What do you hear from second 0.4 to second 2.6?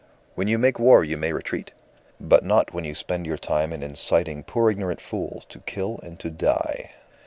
you make war you may retreat, but